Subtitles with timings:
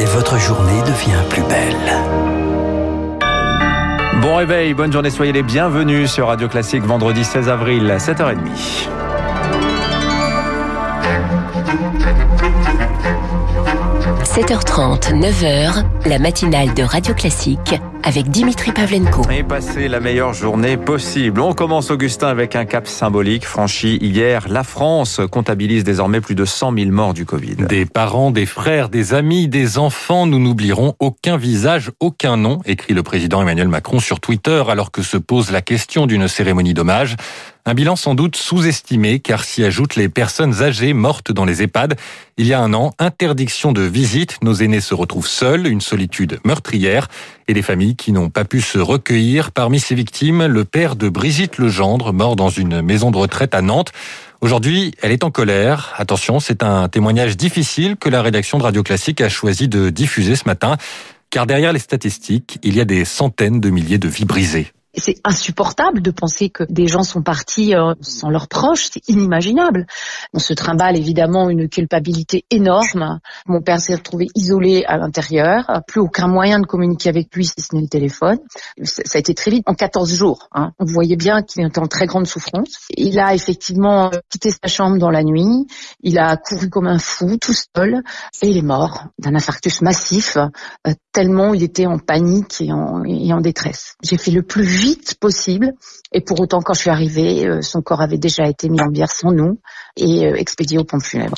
[0.00, 1.76] et votre journée devient plus belle.
[4.22, 8.38] Bon réveil, bonne journée, soyez les bienvenus sur Radio Classique vendredi 16 avril à 7h30.
[14.24, 19.22] 7h30, 9h, la matinale de Radio Classique avec Dimitri Pavlenko.
[19.30, 21.40] Et passer la meilleure journée possible.
[21.40, 24.48] On commence, Augustin, avec un cap symbolique franchi hier.
[24.48, 27.56] La France comptabilise désormais plus de 100 000 morts du Covid.
[27.68, 32.94] Des parents, des frères, des amis, des enfants, nous n'oublierons aucun visage, aucun nom, écrit
[32.94, 37.16] le président Emmanuel Macron sur Twitter alors que se pose la question d'une cérémonie d'hommage.
[37.66, 41.94] Un bilan sans doute sous-estimé car s'y ajoutent les personnes âgées mortes dans les EHPAD.
[42.38, 46.40] Il y a un an, interdiction de visite, nos aînés se retrouvent seuls, une solitude
[46.44, 47.08] meurtrière
[47.48, 49.52] et des familles qui n'ont pas pu se recueillir.
[49.52, 53.62] Parmi ces victimes, le père de Brigitte Legendre, mort dans une maison de retraite à
[53.62, 53.92] Nantes.
[54.40, 55.92] Aujourd'hui, elle est en colère.
[55.96, 60.36] Attention, c'est un témoignage difficile que la rédaction de Radio Classique a choisi de diffuser
[60.36, 60.76] ce matin.
[61.30, 64.72] Car derrière les statistiques, il y a des centaines de milliers de vies brisées.
[64.94, 69.86] C'est insupportable de penser que des gens sont partis euh, sans leurs proches, c'est inimaginable.
[70.34, 73.20] On se trimballe évidemment une culpabilité énorme.
[73.46, 77.54] Mon père s'est retrouvé isolé à l'intérieur, plus aucun moyen de communiquer avec lui si
[77.58, 78.38] ce n'est le téléphone.
[78.82, 80.48] Ça a été très vite, en 14 jours.
[80.52, 80.72] Hein.
[80.78, 82.86] On voyait bien qu'il était en très grande souffrance.
[82.96, 85.66] Il a effectivement quitté sa chambre dans la nuit,
[86.02, 88.02] il a couru comme un fou, tout seul,
[88.42, 90.36] et il est mort d'un infarctus massif,
[90.86, 93.94] euh, tellement il était en panique et en, et en détresse.
[94.02, 95.74] J'ai fait le plus vite possible.
[96.12, 98.88] Et pour autant, quand je suis arrivée, euh, son corps avait déjà été mis en
[98.88, 99.60] bière sans nous
[99.96, 101.36] et euh, expédié au pont funèbre.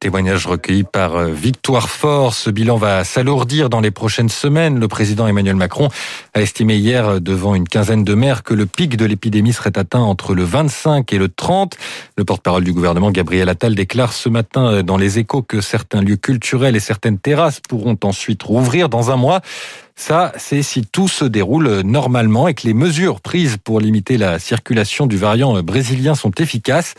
[0.00, 2.32] Témoignage recueilli par euh, Victoire Fort.
[2.32, 4.78] Ce bilan va s'alourdir dans les prochaines semaines.
[4.78, 5.88] Le président Emmanuel Macron
[6.34, 9.98] a estimé hier devant une quinzaine de maires que le pic de l'épidémie serait atteint
[9.98, 11.76] entre le 25 et le 30.
[12.16, 16.16] Le porte-parole du gouvernement, Gabriel Attal, déclare ce matin dans les échos que certains lieux
[16.16, 19.40] culturels et certaines terrasses pourront ensuite rouvrir dans un mois.
[19.96, 24.38] Ça, c'est si tout se déroule normalement et que les mesures prises pour limiter la
[24.38, 26.94] circulation du variant brésilien sont efficaces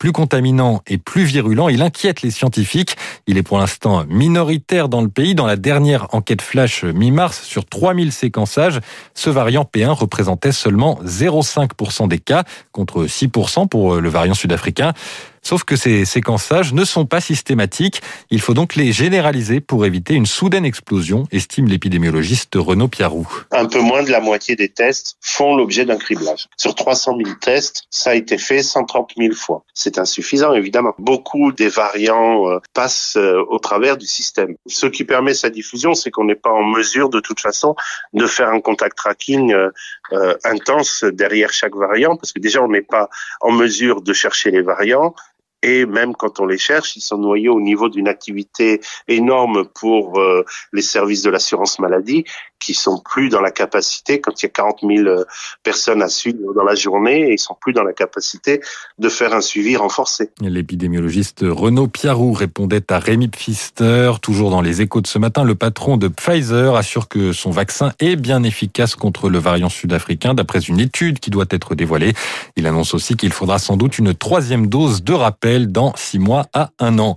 [0.00, 1.68] plus contaminant et plus virulent.
[1.68, 2.96] Il inquiète les scientifiques.
[3.28, 5.36] Il est pour l'instant minoritaire dans le pays.
[5.36, 8.80] Dans la dernière enquête flash mi-mars, sur 3000 séquençages,
[9.14, 14.94] ce variant P1 représentait seulement 0,5% des cas contre 6% pour le variant sud-africain.
[15.42, 18.02] Sauf que ces séquençages ne sont pas systématiques.
[18.30, 23.26] Il faut donc les généraliser pour éviter une soudaine explosion, estime l'épidémiologiste Renaud Piarou.
[23.50, 26.46] Un peu moins de la moitié des tests font l'objet d'un criblage.
[26.56, 29.64] Sur 300 000 tests, ça a été fait 130 000 fois.
[29.74, 30.94] C'est insuffisant, évidemment.
[30.98, 34.54] Beaucoup des variants euh, passent euh, au travers du système.
[34.66, 37.74] Ce qui permet sa diffusion, c'est qu'on n'est pas en mesure, de toute façon,
[38.12, 42.82] de faire un contact tracking euh, intense derrière chaque variant, parce que déjà, on n'est
[42.82, 43.08] pas
[43.40, 45.14] en mesure de chercher les variants
[45.62, 50.18] et même quand on les cherche, ils sont noyés au niveau d'une activité énorme pour
[50.18, 52.24] euh, les services de l'assurance maladie
[52.58, 55.24] qui sont plus dans la capacité, quand il y a 40 000 euh,
[55.62, 58.60] personnes à suivre dans la journée, ils sont plus dans la capacité
[58.98, 60.30] de faire un suivi renforcé.
[60.42, 65.42] L'épidémiologiste Renaud Piarou répondait à Rémi Pfister, toujours dans les échos de ce matin.
[65.42, 70.34] Le patron de Pfizer assure que son vaccin est bien efficace contre le variant sud-africain,
[70.34, 72.12] d'après une étude qui doit être dévoilée.
[72.56, 76.46] Il annonce aussi qu'il faudra sans doute une troisième dose de rappel dans six mois
[76.52, 77.16] à un an.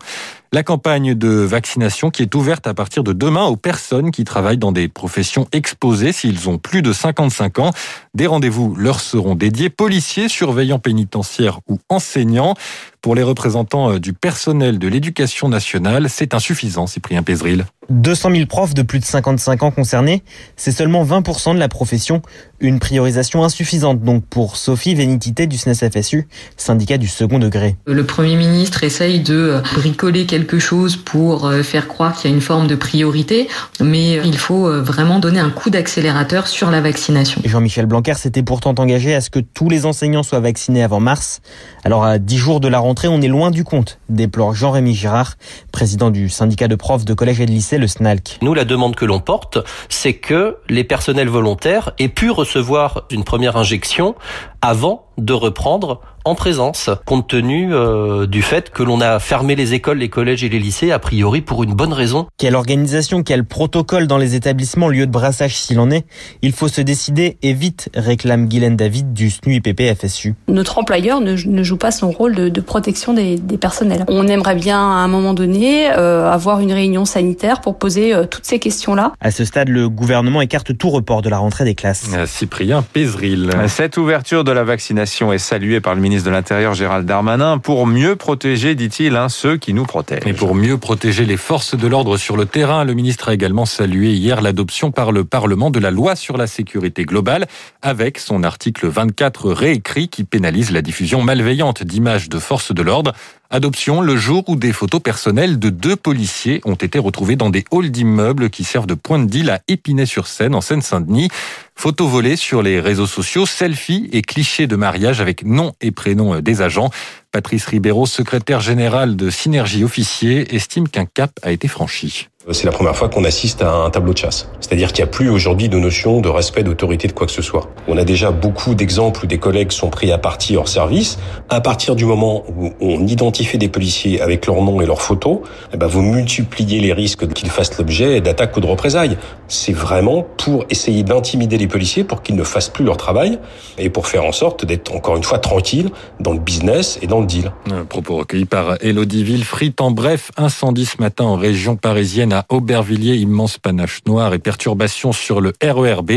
[0.53, 4.59] La campagne de vaccination qui est ouverte à partir de demain aux personnes qui travaillent
[4.59, 7.71] dans des professions exposées s'ils ont plus de 55 ans.
[8.13, 12.53] Des rendez-vous leur seront dédiés, policiers, surveillants pénitentiaires ou enseignants.
[13.01, 17.65] Pour les représentants euh, du personnel de l'éducation nationale, c'est insuffisant, Cyprien Pézril.
[17.89, 20.23] 200 000 profs de plus de 55 ans concernés,
[20.55, 22.21] c'est seulement 20% de la profession.
[22.61, 27.75] Une priorisation insuffisante donc pour Sophie Vénitité du SNES-FSU, syndicat du second degré.
[27.85, 32.35] Le Premier ministre essaye de bricoler quelque chose pour euh, faire croire qu'il y a
[32.35, 33.47] une forme de priorité,
[33.79, 37.41] mais il faut euh, vraiment donner un coup d'accélérateur sur la vaccination.
[37.45, 41.41] Jean-Michel Blanquer s'était pourtant engagé à ce que tous les enseignants soient vaccinés avant mars.
[41.85, 45.33] Alors à 10 jours de la rentrée, on est loin du compte, déplore Jean-Rémy Girard,
[45.73, 48.37] président du syndicat de profs de collège et de lycée, le SNALC.
[48.41, 49.57] Nous, la demande que l'on porte,
[49.89, 54.15] c'est que les personnels volontaires aient pu recevoir une première injection
[54.61, 59.73] avant de reprendre en présence, compte tenu euh, du fait que l'on a fermé les
[59.73, 62.27] écoles, les collèges et les lycées, a priori pour une bonne raison.
[62.37, 66.05] Quelle organisation, quel protocole dans les établissements, lieu de brassage s'il en est?
[66.41, 70.35] Il faut se décider et vite, réclame Guylaine David du SNU IPP FSU.
[70.47, 74.05] Notre employeur ne, ne joue joue pas son rôle de, de protection des, des, personnels.
[74.07, 78.25] On aimerait bien à un moment donné euh, avoir une réunion sanitaire pour poser euh,
[78.25, 79.13] toutes ces questions-là.
[79.21, 82.11] À ce stade, le gouvernement écarte tout report de la rentrée des classes.
[82.27, 83.49] Cyprien Pézril.
[83.67, 87.87] Cette ouverture de la vaccination est saluée par le ministre de l'Intérieur Gérald Darmanin pour
[87.87, 90.27] mieux protéger, dit-il, hein, ceux qui nous protègent.
[90.27, 93.65] Et pour mieux protéger les forces de l'ordre sur le terrain, le ministre a également
[93.65, 97.47] salué hier l'adoption par le Parlement de la loi sur la sécurité globale
[97.81, 103.13] avec son article 24 réécrit qui pénalise la diffusion malveillante d'images de forces de l'ordre.
[103.49, 107.63] Adoption le jour où des photos personnelles de deux policiers ont été retrouvées dans des
[107.71, 111.29] halls d'immeubles qui servent de point de deal à Épinay-sur-Seine, en Seine-Saint-Denis.
[111.75, 116.39] Photos volées sur les réseaux sociaux, selfies et clichés de mariage avec nom et prénom
[116.39, 116.89] des agents.
[117.31, 122.29] Patrice Ribeiro, secrétaire général de Synergie Officier, estime qu'un cap a été franchi.
[122.51, 124.49] C'est la première fois qu'on assiste à un tableau de chasse.
[124.59, 127.41] C'est-à-dire qu'il n'y a plus aujourd'hui de notion de respect d'autorité de quoi que ce
[127.41, 127.69] soit.
[127.87, 131.17] On a déjà beaucoup d'exemples où des collègues sont pris à partie hors service.
[131.47, 135.39] À partir du moment où on identifie des policiers avec leur nom et leurs photos,
[135.73, 139.17] eh ben vous multipliez les risques qu'ils fassent l'objet d'attaques ou de représailles.
[139.47, 143.39] C'est vraiment pour essayer d'intimider les policiers pour qu'ils ne fassent plus leur travail
[143.77, 147.21] et pour faire en sorte d'être encore une fois tranquille dans le business et dans
[147.21, 147.53] le deal.
[147.71, 149.73] Un propos recueilli par Elodie Villefrit.
[149.79, 155.13] En bref, incendie ce matin en région parisienne à Aubervilliers, immense panache noir et perturbations
[155.13, 156.11] sur le RERB.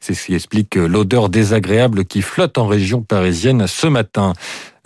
[0.00, 4.34] C'est ce qui explique l'odeur désagréable qui flotte en région parisienne ce matin.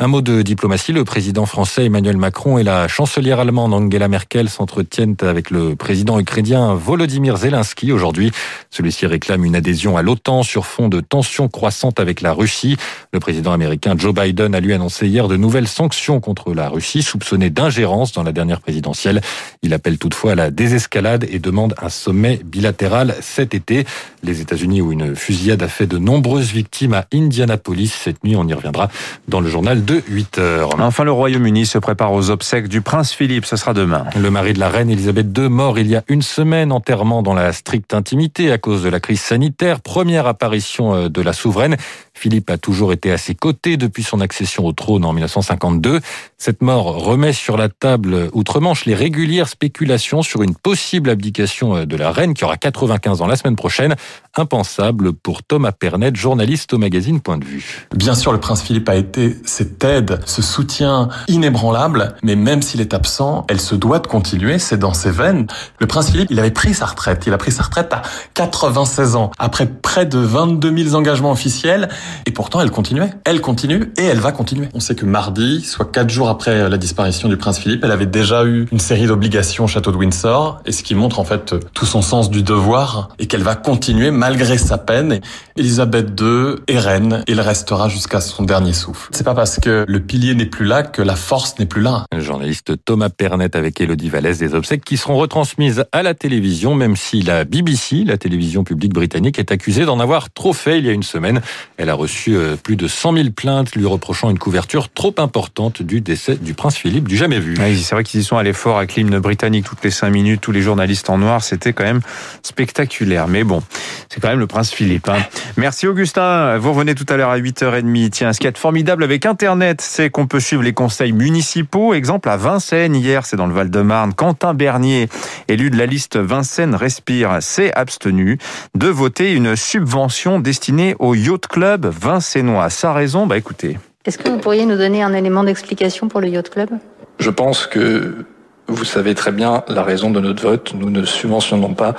[0.01, 0.93] Un mot de diplomatie.
[0.93, 6.19] Le président français Emmanuel Macron et la chancelière allemande Angela Merkel s'entretiennent avec le président
[6.19, 8.33] ukrainien Volodymyr Zelensky aujourd'hui.
[8.71, 12.77] Celui-ci réclame une adhésion à l'OTAN sur fond de tensions croissantes avec la Russie.
[13.13, 17.03] Le président américain Joe Biden a lui annoncé hier de nouvelles sanctions contre la Russie,
[17.03, 19.21] soupçonnée d'ingérence dans la dernière présidentielle.
[19.63, 23.87] Il appelle toutefois à la désescalade et demande un sommet bilatéral cet été.
[24.25, 28.37] Les États-Unis où une fusillade a fait de nombreuses victimes à Indianapolis cette nuit.
[28.37, 28.89] On y reviendra
[29.29, 30.71] dans le journal de 8 heures.
[30.81, 33.45] Enfin, le Royaume-Uni se prépare aux obsèques du prince Philippe.
[33.45, 34.07] Ce sera demain.
[34.17, 37.35] Le mari de la reine Elisabeth II, mort il y a une semaine, enterrement dans
[37.35, 39.81] la stricte intimité à cause de la crise sanitaire.
[39.81, 41.77] Première apparition euh, de la souveraine.
[42.15, 46.01] Philippe a toujours été à ses côtés depuis son accession au trône en 1952.
[46.39, 51.85] Cette mort remet sur la table outre-Manche les régulières spéculations sur une possible abdication euh,
[51.85, 53.95] de la reine qui aura 95 ans la semaine prochaine.
[54.37, 57.87] Impensable pour Thomas Pernet, journaliste au magazine Point de vue.
[57.95, 62.81] Bien sûr, le prince Philippe a été cette aide, ce soutien inébranlable, mais même s'il
[62.81, 65.47] est absent, elle se doit de continuer, c'est dans ses veines.
[65.79, 68.03] Le prince Philippe, il avait pris sa retraite, il a pris sa retraite à
[68.35, 71.89] 96 ans, après près de 22 000 engagements officiels,
[72.27, 73.11] et pourtant elle continuait.
[73.25, 74.69] Elle continue et elle va continuer.
[74.75, 78.07] On sait que mardi, soit quatre jours après la disparition du prince Philippe, elle avait
[78.07, 81.55] déjà eu une série d'obligations au château de Windsor, et ce qui montre en fait
[81.73, 85.21] tout son sens du devoir, et qu'elle va continuer malgré sa peine.
[85.57, 89.09] Elisabeth II est reine, et elle restera jusqu'à son dernier souffle.
[89.13, 92.07] C'est pas parce que le pilier n'est plus là que la force n'est plus là.
[92.13, 96.75] Le journaliste Thomas Pernet avec Elodie Vallès des obsèques qui seront retransmises à la télévision,
[96.75, 100.87] même si la BBC, la télévision publique britannique, est accusée d'en avoir trop fait il
[100.87, 101.41] y a une semaine.
[101.77, 105.83] Elle a reçu euh, plus de 100 000 plaintes lui reprochant une couverture trop importante
[105.83, 107.55] du décès du prince Philippe du jamais vu.
[107.59, 110.41] Oui, c'est vrai qu'ils y sont allés fort avec l'hymne britannique toutes les 5 minutes,
[110.41, 112.01] tous les journalistes en noir, c'était quand même
[112.43, 113.29] spectaculaire.
[113.29, 113.63] Mais bon,
[114.09, 115.09] c'est quand même le prince Philippe.
[115.09, 115.19] Hein.
[115.57, 118.11] Merci Augustin, vous revenez tout à l'heure à 8h30.
[118.11, 121.95] Tiens, ce qui est formidable avec Internet, c'est qu'on peut suivre les conseils municipaux.
[121.95, 124.15] Exemple à Vincennes, hier, c'est dans le Val-de-Marne.
[124.15, 125.09] Quentin Bernier,
[125.49, 128.39] élu de la liste Vincennes Respire, s'est abstenu
[128.75, 132.71] de voter une subvention destinée au Yacht Club vincennois.
[132.71, 133.79] Sa raison, bah écoutez.
[134.05, 136.71] Est-ce que vous pourriez nous donner un élément d'explication pour le Yacht Club?
[137.19, 138.27] Je pense que
[138.67, 140.75] vous savez très bien la raison de notre vote.
[140.75, 141.95] Nous ne subventionnons pas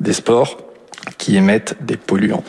[0.00, 0.58] des sports
[1.18, 2.44] qui émettent des polluants.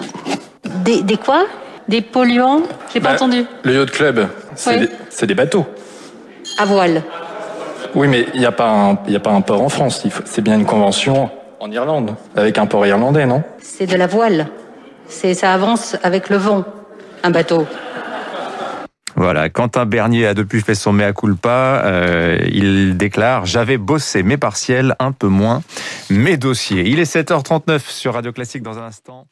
[0.84, 1.46] Des, des quoi?
[1.88, 2.62] Des polluants?
[2.94, 3.46] J'ai pas Bah, entendu.
[3.64, 5.28] Le yacht club, c'est Oui.
[5.28, 5.66] des, bateaux.
[6.58, 7.04] À voile.
[7.96, 10.06] Oui, mais il n'y a, pas un- y a pas un port en France.
[10.26, 11.30] C'est bien une convention
[11.60, 13.44] en Irlande, avec un port irlandais, non?
[13.60, 14.48] C'est de la voile.
[15.08, 16.64] C'est ça avance avec le vent.
[17.24, 17.68] Un bateau.
[19.22, 21.84] Voilà, Quentin Bernier a depuis fait son mea culpa.
[21.86, 25.62] Euh, il déclare J'avais bossé mes partiels, un peu moins
[26.10, 26.88] mes dossiers.
[26.88, 29.28] Il est 7h39 sur Radio Classique dans un instant.